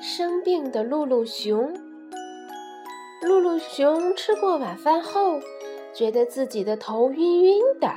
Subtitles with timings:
[0.00, 1.74] 生病的露露熊。
[3.20, 5.40] 露露熊吃过晚饭后，
[5.92, 7.92] 觉得自己的头晕晕的，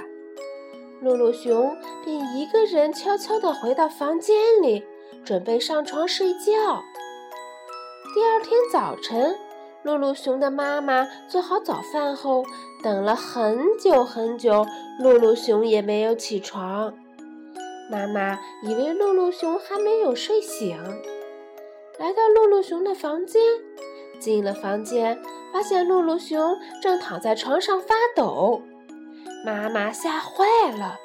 [0.99, 4.83] 露露熊便一个人悄悄地回到房间里，
[5.23, 6.81] 准备上床睡觉。
[8.15, 9.35] 第二天早晨，
[9.83, 12.43] 露露熊的妈妈做好早饭后，
[12.81, 14.65] 等了很久很久，
[14.99, 16.93] 露露熊也没有起床。
[17.91, 20.77] 妈妈以为露露熊还没有睡醒。
[22.01, 23.39] 来到露露熊的房间，
[24.19, 25.21] 进了房间，
[25.53, 28.63] 发现露露熊正躺在床上发抖。
[29.45, 30.97] 妈妈吓坏了，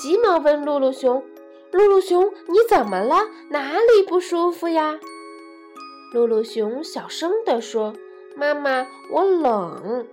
[0.00, 1.20] 急忙问露露熊
[1.72, 3.26] ：“露露熊，你怎么了？
[3.50, 5.00] 哪里不舒服呀？”
[6.14, 7.92] 露露熊小声地说
[8.36, 10.06] ：“妈妈，我冷。”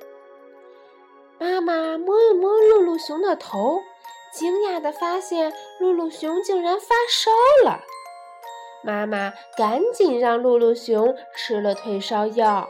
[1.38, 3.80] 妈妈摸了摸露露熊的头，
[4.34, 7.30] 惊讶地发现露露熊竟然发烧
[7.70, 7.82] 了。
[8.84, 12.68] 妈妈赶紧让露露熊吃了退烧药。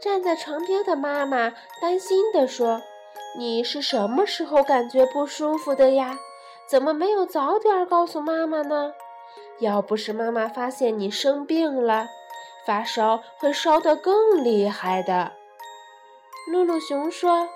[0.00, 2.80] 站在床边的妈妈担心地说
[3.36, 6.16] ：“你是什么时候感觉不舒服的呀？
[6.70, 8.92] 怎么没有早点告诉妈妈呢？
[9.58, 12.06] 要不是妈妈发现你生病了，
[12.64, 15.32] 发烧会烧得更厉害的。”
[16.52, 17.48] 露露熊说：“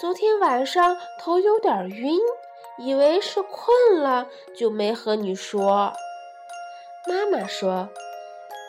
[0.00, 2.18] 昨天晚上头有点晕，
[2.78, 4.26] 以为是困了，
[4.56, 5.92] 就没和你说。”
[7.08, 7.88] 妈妈说：“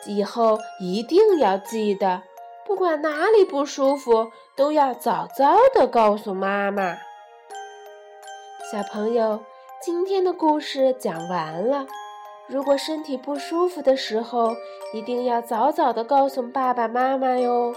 [0.06, 2.22] 以后一定要记得，
[2.66, 6.98] 不管哪里不舒服，都要早早的告诉妈妈。”
[8.72, 9.44] 小朋友，
[9.80, 11.86] 今天的故事讲完了。
[12.48, 14.56] 如果身体不舒服的时候，
[14.92, 17.72] 一定要早早的告诉爸爸妈妈哟。